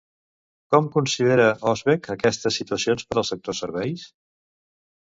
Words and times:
Com 0.75 0.87
considera 0.95 1.45
Hosbec 1.73 2.09
aquestes 2.17 2.59
situacions 2.63 3.09
per 3.13 3.21
al 3.25 3.31
sector 3.33 3.61
serveis? 3.63 4.13